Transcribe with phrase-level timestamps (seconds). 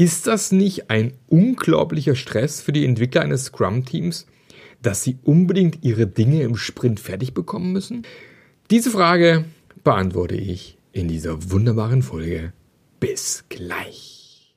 [0.00, 4.24] Ist das nicht ein unglaublicher Stress für die Entwickler eines Scrum-Teams,
[4.80, 8.06] dass sie unbedingt ihre Dinge im Sprint fertig bekommen müssen?
[8.70, 9.44] Diese Frage
[9.84, 12.54] beantworte ich in dieser wunderbaren Folge.
[12.98, 14.54] Bis gleich.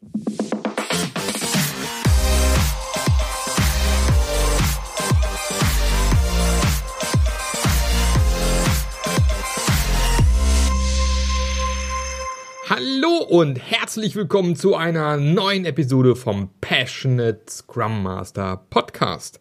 [12.75, 19.39] Hallo und herzlich willkommen zu einer neuen Episode vom Passionate Scrum Master Podcast.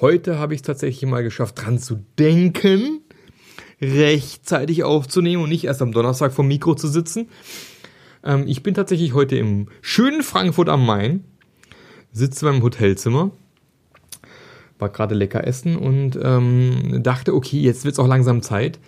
[0.00, 3.02] Heute habe ich es tatsächlich mal geschafft, dran zu denken,
[3.82, 7.28] rechtzeitig aufzunehmen und nicht erst am Donnerstag vom Mikro zu sitzen.
[8.24, 11.22] Ähm, ich bin tatsächlich heute im schönen Frankfurt am Main,
[12.12, 13.30] sitze beim Hotelzimmer,
[14.78, 18.78] war gerade lecker essen und ähm, dachte, okay, jetzt wird es auch langsam Zeit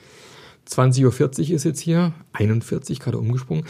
[0.69, 1.05] 20.40
[1.49, 3.65] Uhr ist jetzt hier, 41 gerade umgesprungen.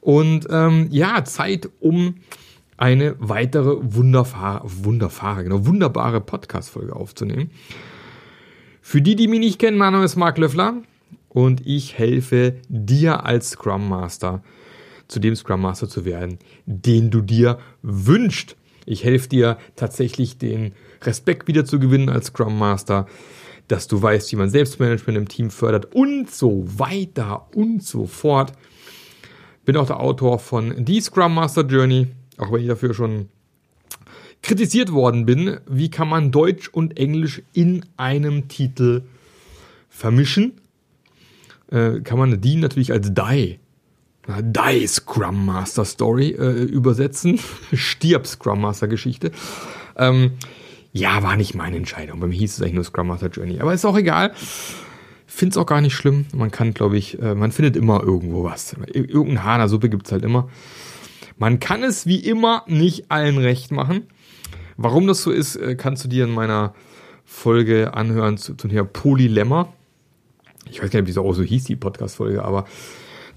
[0.00, 2.16] Und ähm, ja, Zeit, um
[2.76, 7.50] eine weitere wunderbar, wunderbar, genau, wunderbare Podcast-Folge aufzunehmen.
[8.82, 10.74] Für die, die mich nicht kennen, mein Name ist Marc Löffler
[11.30, 14.42] und ich helfe dir als Scrum Master
[15.08, 18.56] zu dem Scrum Master zu werden, den du dir wünschst.
[18.86, 23.06] Ich helfe dir tatsächlich den Respekt wieder zu gewinnen als Scrum Master,
[23.68, 28.52] dass du weißt, wie man Selbstmanagement im Team fördert und so weiter und so fort.
[29.64, 33.28] Bin auch der Autor von The Scrum Master Journey, auch wenn ich dafür schon
[34.42, 35.58] kritisiert worden bin.
[35.66, 39.02] Wie kann man Deutsch und Englisch in einem Titel
[39.88, 40.60] vermischen?
[41.70, 43.58] Äh, kann man die natürlich als Die,
[44.28, 47.40] Die Scrum Master Story äh, übersetzen.
[47.72, 49.32] Stirb Scrum Master Geschichte.
[49.96, 50.32] Ähm,
[50.96, 52.20] ja, war nicht meine Entscheidung.
[52.20, 53.58] Bei mir hieß es eigentlich nur Scrum Master Journey.
[53.58, 54.32] Aber ist auch egal.
[55.26, 56.26] Find's auch gar nicht schlimm.
[56.32, 58.76] Man kann, glaube ich, äh, man findet immer irgendwo was.
[58.92, 60.48] Irgendein Haar in der gibt's halt immer.
[61.36, 64.04] Man kann es wie immer nicht allen recht machen.
[64.76, 66.74] Warum das so ist, äh, kannst du dir in meiner
[67.24, 69.72] Folge anhören zu, zum Thema Polylemma.
[70.70, 72.66] Ich weiß gar nicht, wie so, auch so hieß die Podcast-Folge, aber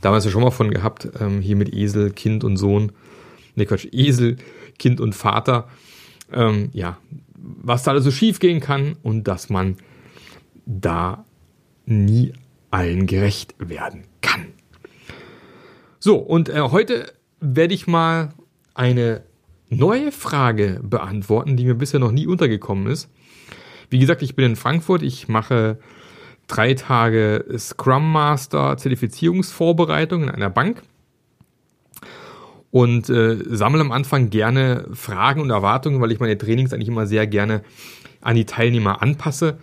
[0.02, 2.92] damals ja schon mal von gehabt, ähm, hier mit Esel, Kind und Sohn.
[3.56, 4.38] Ne, Quatsch, Esel,
[4.78, 5.68] Kind und Vater.
[6.32, 6.98] Ähm, ja,
[7.38, 9.78] was da alles so schief gehen kann und dass man
[10.66, 11.26] da
[11.86, 12.34] nie
[12.72, 14.48] allen gerecht werden kann.
[16.00, 18.30] So, und äh, heute werde ich mal
[18.74, 19.24] eine
[19.70, 23.10] neue Frage beantworten, die mir bisher noch nie untergekommen ist.
[23.90, 25.80] Wie gesagt, ich bin in Frankfurt, ich mache
[26.48, 30.84] drei Tage Scrum Master Zertifizierungsvorbereitung in einer Bank
[32.78, 37.08] und äh, sammle am Anfang gerne Fragen und Erwartungen, weil ich meine Trainings eigentlich immer
[37.08, 37.64] sehr gerne
[38.22, 39.58] an die Teilnehmer anpasse.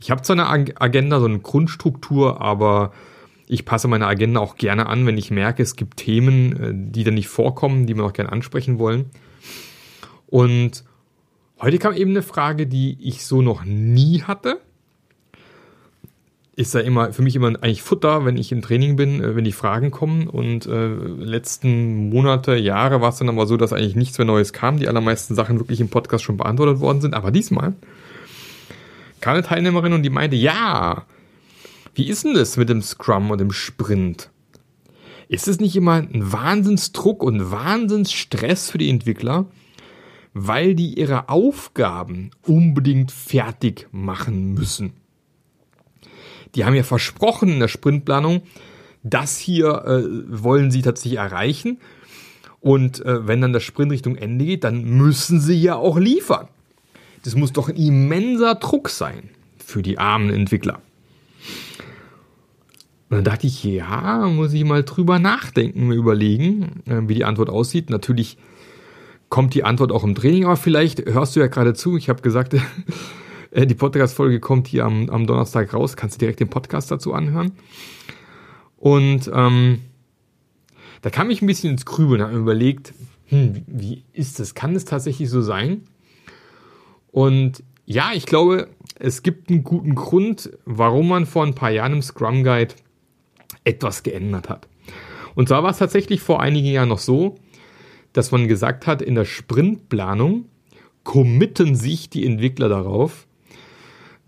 [0.00, 2.92] Ich habe zwar eine Agenda, so eine Grundstruktur, aber
[3.46, 7.04] ich passe meine Agenda auch gerne an, wenn ich merke, es gibt Themen, äh, die
[7.04, 9.06] da nicht vorkommen, die wir auch gerne ansprechen wollen.
[10.26, 10.82] Und
[11.60, 14.60] heute kam eben eine Frage, die ich so noch nie hatte
[16.58, 19.44] ist ja immer für mich immer eigentlich Futter, wenn ich im Training bin, äh, wenn
[19.44, 20.26] die Fragen kommen.
[20.26, 24.52] Und äh, letzten Monate, Jahre war es dann aber so, dass eigentlich nichts mehr Neues
[24.52, 24.78] kam.
[24.78, 27.14] Die allermeisten Sachen wirklich im Podcast schon beantwortet worden sind.
[27.14, 27.74] Aber diesmal
[29.20, 31.04] kam eine Teilnehmerin und die meinte, ja,
[31.94, 34.28] wie ist denn das mit dem Scrum und dem Sprint?
[35.28, 39.46] Ist es nicht immer ein Wahnsinnsdruck und Wahnsinnsstress für die Entwickler,
[40.34, 44.94] weil die ihre Aufgaben unbedingt fertig machen müssen?
[46.54, 48.42] Die haben ja versprochen in der Sprintplanung,
[49.02, 51.78] das hier äh, wollen sie tatsächlich erreichen.
[52.60, 56.48] Und äh, wenn dann der Sprint Richtung Ende geht, dann müssen sie ja auch liefern.
[57.24, 59.30] Das muss doch ein immenser Druck sein
[59.64, 60.80] für die armen Entwickler.
[63.10, 67.24] Und dann dachte ich, ja, muss ich mal drüber nachdenken, mir überlegen, äh, wie die
[67.24, 67.90] Antwort aussieht.
[67.90, 68.36] Natürlich
[69.28, 71.96] kommt die Antwort auch im Training, aber vielleicht hörst du ja gerade zu.
[71.96, 72.54] Ich habe gesagt,
[73.58, 75.96] Äh, die Podcast-Folge kommt hier am, am Donnerstag raus.
[75.96, 77.52] Kannst du direkt den Podcast dazu anhören.
[78.76, 79.80] Und ähm,
[81.02, 82.94] da kam ich ein bisschen ins Grübeln, habe mir überlegt,
[83.26, 84.54] hm, wie ist das?
[84.54, 85.82] Kann es tatsächlich so sein?
[87.10, 91.94] Und ja, ich glaube, es gibt einen guten Grund, warum man vor ein paar Jahren
[91.94, 92.74] im Scrum Guide
[93.64, 94.68] etwas geändert hat.
[95.34, 97.34] Und zwar war es tatsächlich vor einigen Jahren noch so,
[98.12, 100.44] dass man gesagt hat, in der Sprintplanung
[101.02, 103.27] committen sich die Entwickler darauf,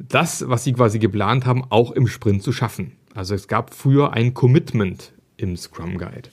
[0.08, 2.92] das, was sie quasi geplant haben, auch im Sprint zu schaffen.
[3.14, 6.30] Also es gab früher ein Commitment im Scrum Guide.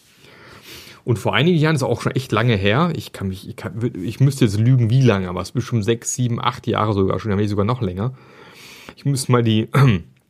[1.04, 2.92] Und vor einigen Jahren ist auch schon echt lange her.
[2.96, 5.86] Ich kann mich, ich, kann, ich müsste jetzt lügen, wie lange, aber es ist bestimmt
[5.86, 8.14] sechs, sieben, acht Jahre sogar schon, ja, sogar noch länger.
[8.96, 9.70] Ich müsste mal die,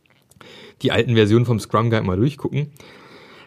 [0.81, 2.68] die alten Versionen vom Scrum Guide mal durchgucken.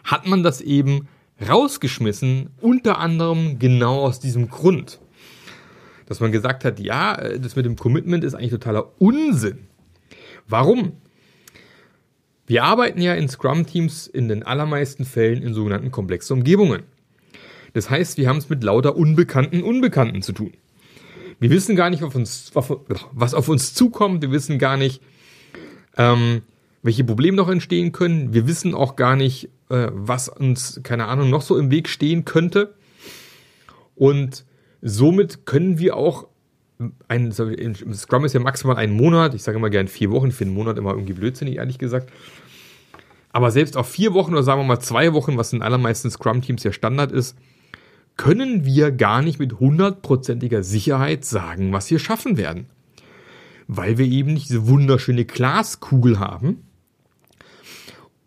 [0.03, 1.07] Hat man das eben
[1.47, 4.99] rausgeschmissen, unter anderem genau aus diesem Grund.
[6.07, 9.67] Dass man gesagt hat, ja, das mit dem Commitment ist eigentlich totaler Unsinn.
[10.51, 10.93] Warum?
[12.45, 16.83] Wir arbeiten ja in Scrum-Teams in den allermeisten Fällen in sogenannten komplexen Umgebungen.
[17.73, 20.51] Das heißt, wir haben es mit lauter unbekannten Unbekannten zu tun.
[21.39, 24.21] Wir wissen gar nicht, was auf uns zukommt.
[24.21, 25.01] Wir wissen gar nicht,
[25.97, 26.41] ähm,
[26.83, 28.33] welche Probleme noch entstehen können.
[28.33, 32.25] Wir wissen auch gar nicht, äh, was uns, keine Ahnung, noch so im Weg stehen
[32.25, 32.73] könnte.
[33.95, 34.43] Und
[34.81, 36.27] somit können wir auch
[37.07, 40.53] ein, Scrum ist ja maximal ein Monat, ich sage immer gern vier Wochen, für einen
[40.53, 42.11] Monat immer irgendwie blödsinnig, ehrlich gesagt.
[43.31, 46.63] Aber selbst auf vier Wochen oder sagen wir mal zwei Wochen, was in allermeisten Scrum-Teams
[46.63, 47.37] ja Standard ist,
[48.17, 52.67] können wir gar nicht mit hundertprozentiger Sicherheit sagen, was wir schaffen werden.
[53.67, 56.63] Weil wir eben nicht diese wunderschöne Glaskugel haben,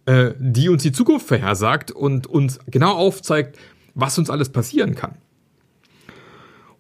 [0.07, 3.59] äh, die uns die Zukunft vorhersagt und uns genau aufzeigt,
[3.95, 5.17] was uns alles passieren kann.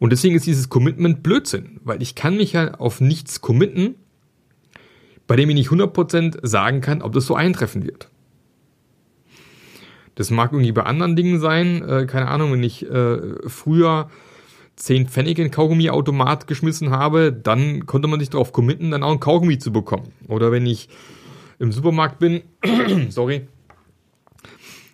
[0.05, 3.95] Und deswegen ist dieses Commitment Blödsinn, weil ich kann mich ja auf nichts committen,
[5.27, 8.11] bei dem ich nicht 100% sagen kann, ob das so eintreffen wird.
[10.15, 14.11] Das mag irgendwie bei anderen Dingen sein, äh, keine Ahnung, wenn ich äh, früher
[14.77, 19.21] 10 Pfennig in Kaugummi-Automat geschmissen habe, dann konnte man sich darauf committen, dann auch ein
[19.21, 20.13] Kaugummi zu bekommen.
[20.29, 20.91] Oder wenn ich
[21.59, 22.43] im Supermarkt bin,
[23.09, 23.49] sorry,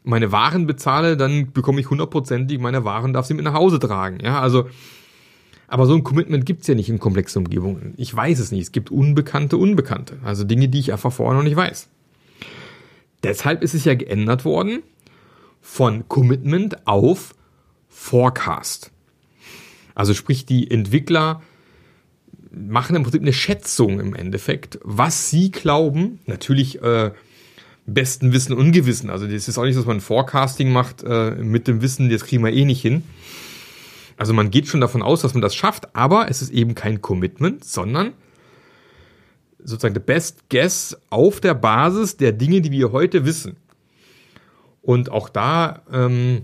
[0.05, 4.21] meine Waren bezahle, dann bekomme ich hundertprozentig meine Waren, darf sie mit nach Hause tragen.
[4.23, 4.69] Ja, also,
[5.71, 7.95] aber so ein Commitment gibt es ja nicht in komplexen Umgebungen.
[7.97, 8.63] Ich weiß es nicht.
[8.63, 10.19] Es gibt unbekannte Unbekannte.
[10.25, 11.89] Also Dinge, die ich einfach vorher noch nicht weiß.
[13.23, 14.83] Deshalb ist es ja geändert worden
[15.61, 17.37] von Commitment auf
[17.89, 18.91] Forecast.
[19.95, 21.41] Also sprich, die Entwickler
[22.51, 27.13] machen im Prinzip eine Schätzung im Endeffekt, was sie glauben, natürlich äh,
[27.87, 29.09] besten Wissen und Ungewissen.
[29.09, 32.43] Also das ist auch nicht, dass man Forecasting macht äh, mit dem Wissen, das kriegen
[32.43, 33.05] wir eh nicht hin.
[34.21, 37.01] Also man geht schon davon aus, dass man das schafft, aber es ist eben kein
[37.01, 38.13] Commitment, sondern
[39.59, 43.57] sozusagen the best guess auf der Basis der Dinge, die wir heute wissen.
[44.83, 46.43] Und auch da ähm,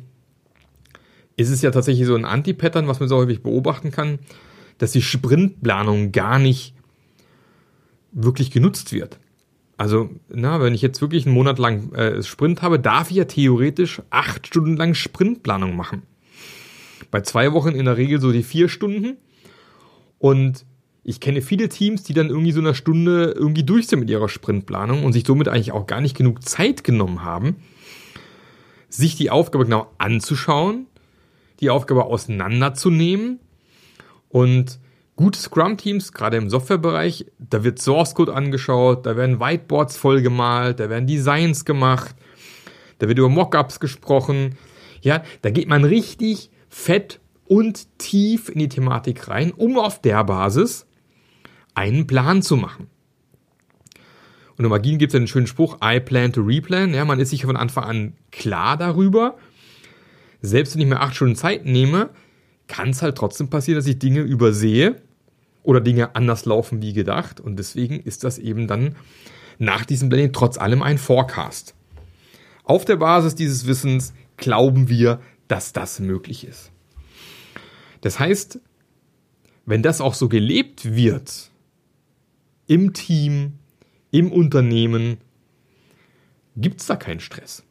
[1.36, 4.20] ist es ja tatsächlich so ein Anti-Pattern, was man so häufig beobachten kann,
[4.78, 6.74] dass die Sprintplanung gar nicht
[8.10, 9.18] wirklich genutzt wird.
[9.76, 13.26] Also, na, wenn ich jetzt wirklich einen Monat lang äh, Sprint habe, darf ich ja
[13.26, 16.04] theoretisch acht Stunden lang Sprintplanung machen.
[17.10, 19.16] Bei zwei Wochen in der Regel so die vier Stunden.
[20.18, 20.64] Und
[21.08, 24.28] ich kenne viele Teams, die dann irgendwie so eine Stunde irgendwie durch sind mit ihrer
[24.28, 27.56] Sprintplanung und sich somit eigentlich auch gar nicht genug Zeit genommen haben,
[28.88, 30.86] sich die Aufgabe genau anzuschauen,
[31.60, 33.38] die Aufgabe auseinanderzunehmen
[34.28, 34.80] und
[35.14, 40.90] gute Scrum-Teams, gerade im Softwarebereich, da wird Source Code angeschaut, da werden Whiteboards vollgemalt, da
[40.90, 42.16] werden Designs gemacht,
[42.98, 44.56] da wird über Mockups gesprochen.
[45.02, 50.22] Ja, da geht man richtig fett und tief in die Thematik rein, um auf der
[50.24, 50.86] Basis
[51.74, 52.88] einen Plan zu machen.
[54.58, 56.92] Und im Agil gibt es einen schönen Spruch, I plan to replan.
[56.92, 59.38] Ja, man ist sich von Anfang an klar darüber.
[60.42, 62.10] Selbst wenn ich mir acht Stunden Zeit nehme,
[62.68, 64.96] kann es halt trotzdem passieren, dass ich Dinge übersehe
[65.62, 67.40] oder Dinge anders laufen wie gedacht.
[67.40, 68.96] Und deswegen ist das eben dann
[69.58, 71.74] nach diesem Planning trotz allem ein Forecast.
[72.64, 76.72] Auf der Basis dieses Wissens glauben wir, dass das möglich ist.
[78.00, 78.60] Das heißt,
[79.64, 81.50] wenn das auch so gelebt wird,
[82.66, 83.58] im Team,
[84.10, 85.18] im Unternehmen,
[86.56, 87.64] gibt es da keinen Stress.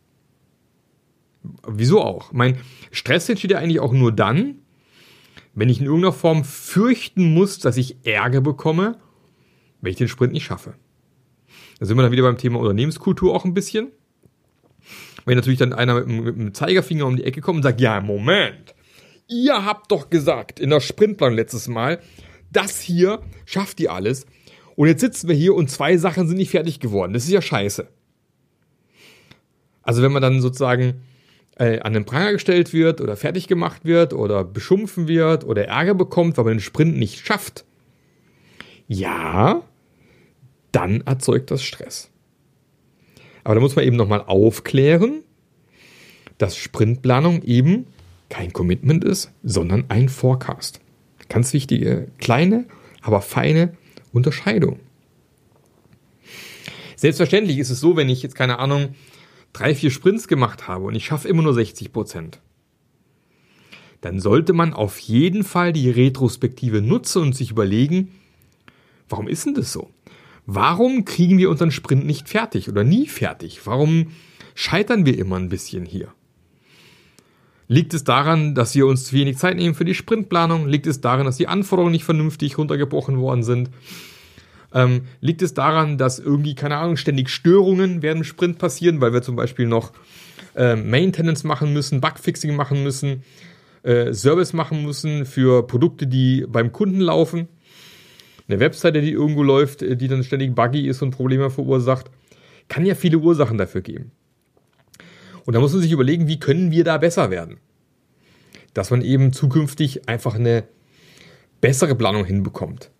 [1.67, 2.31] Wieso auch?
[2.31, 2.57] Mein
[2.91, 4.59] Stress entsteht ja eigentlich auch nur dann,
[5.53, 8.97] wenn ich in irgendeiner Form fürchten muss, dass ich Ärger bekomme,
[9.81, 10.75] wenn ich den Sprint nicht schaffe.
[11.79, 13.91] Da sind wir dann wieder beim Thema Unternehmenskultur auch ein bisschen.
[15.25, 17.99] Wenn natürlich dann einer mit, mit dem Zeigerfinger um die Ecke kommt und sagt, ja,
[17.99, 18.75] Moment,
[19.27, 21.99] ihr habt doch gesagt in der Sprintplan letztes Mal,
[22.51, 24.25] das hier schafft ihr alles.
[24.75, 27.13] Und jetzt sitzen wir hier und zwei Sachen sind nicht fertig geworden.
[27.13, 27.87] Das ist ja scheiße.
[29.81, 31.01] Also wenn man dann sozusagen
[31.57, 35.93] äh, an den Pranger gestellt wird oder fertig gemacht wird oder beschumpfen wird oder Ärger
[35.93, 37.65] bekommt, weil man den Sprint nicht schafft,
[38.87, 39.61] ja,
[40.71, 42.11] dann erzeugt das Stress.
[43.45, 45.23] Aber da muss man eben nochmal aufklären,
[46.39, 47.85] dass Sprintplanung eben
[48.27, 50.81] kein Commitment ist, sondern ein Forecast.
[51.29, 52.65] Ganz wichtige, kleine,
[53.01, 53.77] aber feine
[54.11, 54.79] Unterscheidung.
[56.95, 58.95] Selbstverständlich ist es so, wenn ich jetzt keine Ahnung,
[59.53, 62.41] drei, vier Sprints gemacht habe und ich schaffe immer nur 60 Prozent,
[64.01, 68.15] dann sollte man auf jeden Fall die Retrospektive nutzen und sich überlegen,
[69.07, 69.91] warum ist denn das so?
[70.45, 73.61] Warum kriegen wir unseren Sprint nicht fertig oder nie fertig?
[73.65, 74.11] Warum
[74.53, 76.09] scheitern wir immer ein bisschen hier?
[77.67, 80.67] Liegt es daran, dass wir uns zu wenig Zeit nehmen für die Sprintplanung?
[80.67, 83.71] Liegt es daran, dass die Anforderungen nicht vernünftig runtergebrochen worden sind?
[84.71, 89.13] Ähm, liegt es daran, dass irgendwie, keine Ahnung, ständig Störungen während dem Sprint passieren, weil
[89.13, 89.93] wir zum Beispiel noch
[90.55, 93.23] äh, Maintenance machen müssen, Bugfixing machen müssen,
[93.81, 97.47] äh, Service machen müssen für Produkte, die beim Kunden laufen?
[98.47, 102.09] Eine Webseite, die irgendwo läuft, äh, die dann ständig buggy ist und Probleme verursacht.
[102.67, 104.11] Kann ja viele Ursachen dafür geben.
[105.45, 107.57] Und da muss man sich überlegen, wie können wir da besser werden?
[108.73, 110.63] Dass man eben zukünftig einfach eine
[111.61, 112.91] bessere Planung hinbekommt.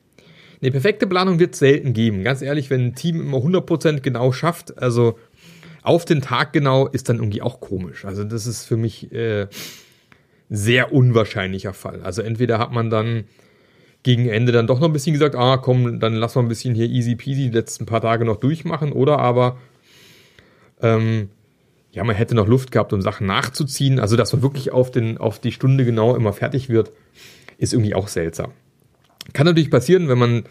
[0.62, 2.24] Eine perfekte Planung wird es selten geben.
[2.24, 5.18] Ganz ehrlich, wenn ein Team immer 100% genau schafft, also
[5.82, 8.06] auf den Tag genau, ist dann irgendwie auch komisch.
[8.06, 9.48] Also das ist für mich äh,
[10.50, 12.02] sehr unwahrscheinlicher Fall.
[12.02, 13.26] Also entweder hat man dann
[14.06, 16.76] gegen Ende dann doch noch ein bisschen gesagt, ah komm, dann lass mal ein bisschen
[16.76, 18.92] hier easy peasy die letzten paar Tage noch durchmachen.
[18.92, 19.58] Oder aber
[20.80, 21.30] ähm,
[21.92, 24.00] ja, man hätte noch Luft gehabt, um Sachen nachzuziehen.
[24.00, 26.92] Also, dass man wirklich auf, den, auf die Stunde genau immer fertig wird,
[27.58, 28.52] ist irgendwie auch seltsam.
[29.34, 30.44] Kann natürlich passieren, wenn man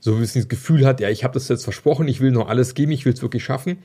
[0.00, 2.48] so ein bisschen das Gefühl hat, ja, ich habe das jetzt versprochen, ich will noch
[2.48, 3.76] alles geben, ich will es wirklich schaffen.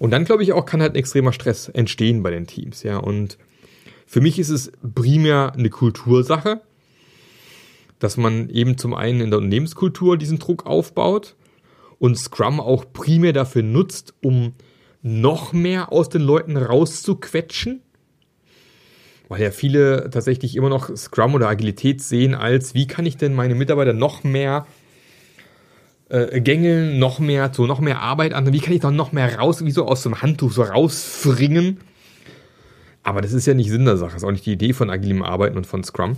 [0.00, 2.96] Und dann, glaube ich, auch kann halt ein extremer Stress entstehen bei den Teams, ja.
[2.96, 3.38] Und
[4.04, 6.60] für mich ist es primär eine Kultursache,
[7.98, 11.36] dass man eben zum einen in der Unternehmenskultur diesen Druck aufbaut
[11.98, 14.54] und Scrum auch primär dafür nutzt, um
[15.02, 17.82] noch mehr aus den Leuten rauszuquetschen.
[19.28, 23.34] Weil ja viele tatsächlich immer noch Scrum oder Agilität sehen als, wie kann ich denn
[23.34, 24.66] meine Mitarbeiter noch mehr
[26.08, 29.38] äh, gängeln, noch mehr, so noch mehr Arbeit an, wie kann ich da noch mehr
[29.38, 31.80] raus, wie so aus dem Handtuch so rausfringen.
[33.02, 34.88] Aber das ist ja nicht Sinn der Sache, das ist auch nicht die Idee von
[34.88, 36.16] agilem Arbeiten und von Scrum.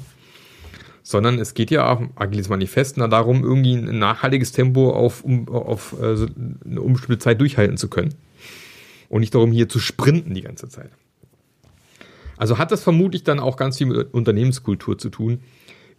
[1.11, 5.49] Sondern es geht ja auch, agiles Manifest, na, darum, irgendwie ein nachhaltiges Tempo auf, um,
[5.49, 6.15] auf äh,
[6.65, 8.15] eine unbestimmte Zeit durchhalten zu können
[9.09, 10.91] und nicht darum, hier zu sprinten die ganze Zeit.
[12.37, 15.41] Also hat das vermutlich dann auch ganz viel mit Unternehmenskultur zu tun,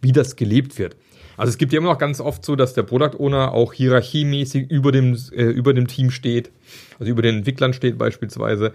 [0.00, 0.96] wie das gelebt wird.
[1.36, 4.70] Also es gibt ja immer noch ganz oft so, dass der Product Owner auch hierarchiemäßig
[4.70, 6.50] über dem, äh, über dem Team steht,
[6.98, 8.72] also über den Entwicklern steht beispielsweise,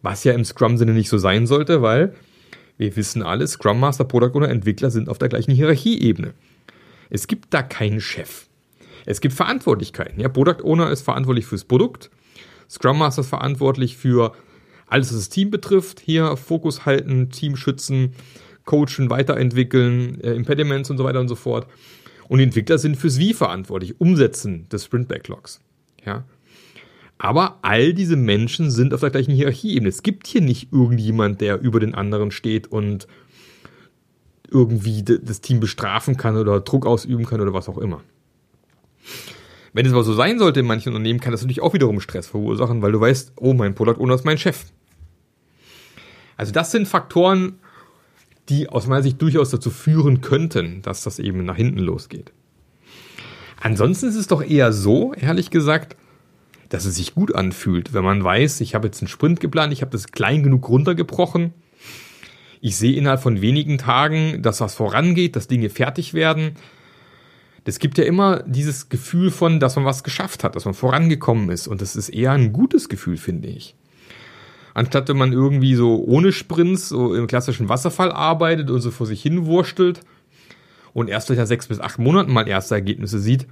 [0.00, 2.14] was ja im Scrum-Sinne nicht so sein sollte, weil
[2.78, 6.32] wir wissen alle, Scrum Master, Product Owner, Entwickler sind auf der gleichen Hierarchieebene.
[7.10, 8.46] Es gibt da keinen Chef.
[9.04, 10.20] Es gibt Verantwortlichkeiten.
[10.20, 12.10] Ja, Product Owner ist verantwortlich fürs Produkt,
[12.70, 14.32] Scrum Master ist verantwortlich für
[14.86, 16.00] alles, was das Team betrifft.
[16.00, 18.14] Hier Fokus halten, Team schützen,
[18.64, 21.66] coachen, weiterentwickeln, äh, Impediments und so weiter und so fort.
[22.28, 25.60] Und die Entwickler sind fürs Wie verantwortlich, Umsetzen des Sprint Backlogs.
[26.04, 26.24] Ja.
[27.18, 29.88] Aber all diese Menschen sind auf der gleichen Hierarchieebene.
[29.88, 33.08] Es gibt hier nicht irgendjemand, der über den anderen steht und
[34.50, 38.02] irgendwie das Team bestrafen kann oder Druck ausüben kann oder was auch immer.
[39.72, 42.28] Wenn es aber so sein sollte in manchen Unternehmen, kann das natürlich auch wiederum Stress
[42.28, 44.64] verursachen, weil du weißt, oh, mein Product Owner ist mein Chef.
[46.36, 47.58] Also das sind Faktoren,
[48.48, 52.32] die aus meiner Sicht durchaus dazu führen könnten, dass das eben nach hinten losgeht.
[53.60, 55.96] Ansonsten ist es doch eher so, ehrlich gesagt,
[56.68, 59.80] dass es sich gut anfühlt, wenn man weiß, ich habe jetzt einen Sprint geplant, ich
[59.80, 61.54] habe das klein genug runtergebrochen.
[62.60, 66.56] Ich sehe innerhalb von wenigen Tagen, dass was vorangeht, dass Dinge fertig werden
[67.68, 71.50] es gibt ja immer dieses Gefühl von, dass man was geschafft hat, dass man vorangekommen
[71.50, 71.68] ist.
[71.68, 73.74] Und das ist eher ein gutes Gefühl, finde ich.
[74.72, 79.06] Anstatt wenn man irgendwie so ohne Sprints, so im klassischen Wasserfall arbeitet und so vor
[79.06, 80.00] sich hin wurstelt
[80.94, 83.46] und erst nach sechs bis acht Monaten mal erste Ergebnisse sieht,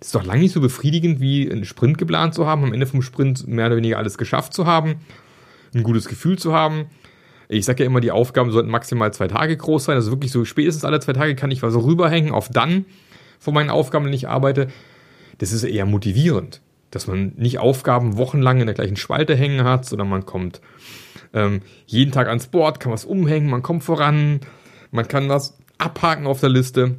[0.00, 2.86] das ist doch lange nicht so befriedigend, wie einen Sprint geplant zu haben, am Ende
[2.86, 4.96] vom Sprint mehr oder weniger alles geschafft zu haben,
[5.74, 6.86] ein gutes Gefühl zu haben.
[7.48, 9.96] Ich sage ja immer, die Aufgaben sollten maximal zwei Tage groß sein.
[9.96, 12.86] Also wirklich so spätestens alle zwei Tage kann ich was rüberhängen auf dann
[13.38, 14.68] von meinen Aufgaben, wenn ich arbeite,
[15.38, 16.60] das ist eher motivierend.
[16.90, 20.60] Dass man nicht Aufgaben wochenlang in der gleichen Spalte hängen hat, sondern man kommt
[21.34, 24.40] ähm, jeden Tag ans Board, kann was umhängen, man kommt voran,
[24.90, 26.96] man kann was abhaken auf der Liste.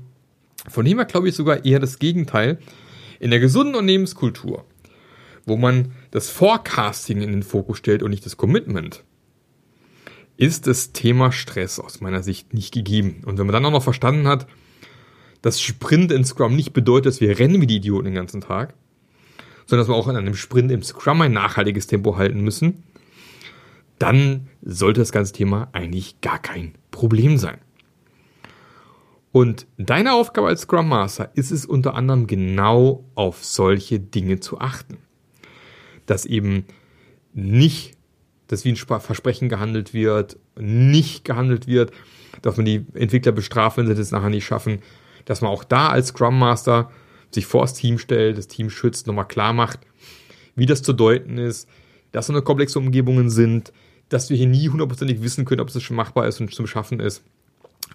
[0.67, 2.60] Von dem her glaube ich sogar eher das Gegenteil.
[3.22, 4.66] In der gesunden Unternehmenskultur,
[5.46, 9.04] wo man das Forecasting in den Fokus stellt und nicht das Commitment,
[10.38, 13.22] ist das Thema Stress aus meiner Sicht nicht gegeben.
[13.24, 14.48] Und wenn man dann auch noch verstanden hat,
[15.44, 18.74] dass Sprint in Scrum nicht bedeutet, dass wir rennen wie die Idioten den ganzen Tag,
[19.68, 22.82] sondern dass wir auch in einem Sprint im Scrum ein nachhaltiges Tempo halten müssen,
[24.00, 27.60] dann sollte das ganze Thema eigentlich gar kein Problem sein.
[29.32, 34.60] Und deine Aufgabe als Scrum Master ist es unter anderem genau auf solche Dinge zu
[34.60, 34.98] achten.
[36.06, 36.66] Dass eben
[37.34, 37.98] nicht,
[38.48, 41.92] dass wie ein Versprechen gehandelt wird, nicht gehandelt wird,
[42.42, 44.80] dass man die Entwickler bestraft, wenn sie das nachher nicht schaffen,
[45.26, 46.92] dass man auch da als Scrum Master
[47.34, 49.80] sich vor das Team stellt, das Team schützt, nochmal klar macht,
[50.56, 51.70] wie das zu deuten ist,
[52.12, 53.72] dass so eine komplexe Umgebungen sind,
[54.10, 57.00] dass wir hier nie hundertprozentig wissen können, ob es schon machbar ist und zum Schaffen
[57.00, 57.24] ist.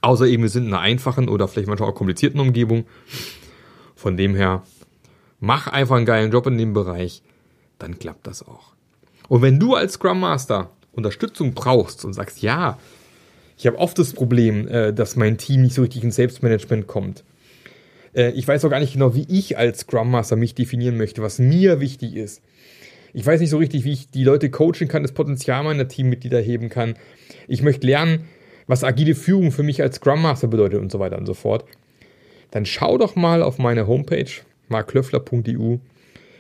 [0.03, 2.87] Außer eben, wir sind in einer einfachen oder vielleicht manchmal auch komplizierten Umgebung.
[3.95, 4.63] Von dem her,
[5.41, 7.23] mach einfach einen geilen Job in dem Bereich,
[7.79, 8.75] dann klappt das auch.
[9.29, 12.79] Und wenn du als Scrum Master Unterstützung brauchst und sagst, ja,
[13.59, 17.25] ich habe oft das Problem, äh, dass mein Team nicht so richtig ins Selbstmanagement kommt.
[18.15, 21.23] Äh, ich weiß auch gar nicht genau, wie ich als Scrum Master mich definieren möchte,
[21.23, 22.43] was mir wichtig ist.
[23.13, 26.41] Ich weiß nicht so richtig, wie ich die Leute coachen kann, das Potenzial meiner Teammitglieder
[26.41, 26.97] heben kann.
[27.49, 28.29] Ich möchte lernen,
[28.67, 31.65] was agile Führung für mich als Scrum Master bedeutet und so weiter und so fort.
[32.51, 34.31] Dann schau doch mal auf meine Homepage
[34.69, 35.77] marklöffler.eu.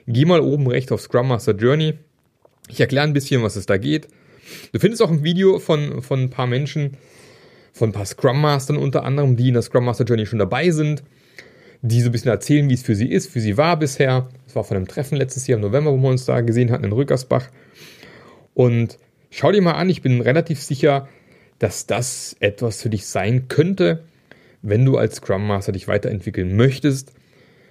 [0.06, 1.94] Geh mal oben rechts auf Scrum Master Journey.
[2.68, 4.08] Ich erkläre ein bisschen, was es da geht.
[4.72, 6.96] Du findest auch ein Video von, von ein paar Menschen,
[7.72, 10.70] von ein paar Scrum Mastern unter anderem, die in der Scrum Master Journey schon dabei
[10.70, 11.02] sind,
[11.82, 14.28] die so ein bisschen erzählen, wie es für sie ist, für sie war bisher.
[14.44, 16.84] Das war von einem Treffen letztes Jahr im November, wo wir uns da gesehen hatten
[16.84, 17.48] in Rückersbach.
[18.54, 18.98] Und
[19.30, 21.08] schau dir mal an, ich bin relativ sicher,
[21.58, 24.04] dass das etwas für dich sein könnte,
[24.62, 27.12] wenn du als Scrum Master dich weiterentwickeln möchtest,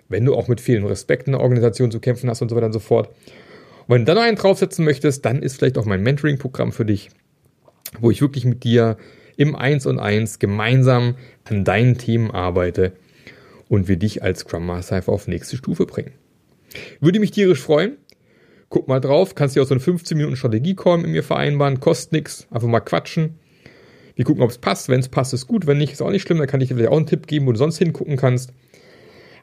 [0.10, 2.68] wenn du auch mit vielen Respekt in der Organisation zu kämpfen hast und so weiter
[2.68, 3.10] und so fort.
[3.88, 6.86] Und wenn du dann noch einen draufsetzen möchtest, dann ist vielleicht auch mein Mentoring-Programm für
[6.86, 7.10] dich,
[8.00, 8.98] wo ich wirklich mit dir
[9.38, 12.94] im Eins und Eins gemeinsam an deinen Themen arbeite
[13.68, 16.12] und wir dich als Scrum Master einfach auf nächste Stufe bringen.
[17.00, 17.98] Würde mich tierisch freuen.
[18.70, 22.14] Guck mal drauf, kannst dir auch so einen 15 Minuten Strategie-Call mit mir vereinbaren, kostet
[22.14, 23.36] nichts, einfach mal quatschen.
[24.16, 24.90] Wir gucken, ob es passt.
[24.90, 25.68] Wenn es passt, ist gut.
[25.68, 26.38] Wenn nicht, ist auch nicht schlimm.
[26.38, 28.54] Dann kann ich dir vielleicht auch einen Tipp geben, wo du sonst hingucken kannst.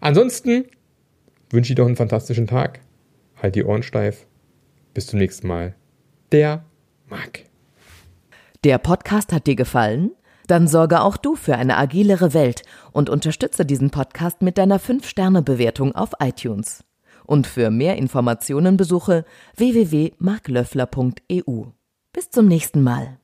[0.00, 0.64] Ansonsten
[1.50, 2.81] wünsche ich dir noch einen fantastischen Tag.
[3.41, 4.26] Halt die Ohren steif.
[4.95, 5.75] Bis zum nächsten Mal.
[6.33, 6.64] Der
[7.09, 7.45] Marc.
[8.64, 10.12] Der Podcast hat dir gefallen?
[10.47, 12.62] Dann sorge auch du für eine agilere Welt
[12.93, 16.85] und unterstütze diesen Podcast mit deiner 5-Sterne-Bewertung auf iTunes.
[17.25, 19.25] Und für mehr Informationen besuche
[19.57, 21.64] www.marklöffler.eu.
[22.12, 23.22] Bis zum nächsten Mal.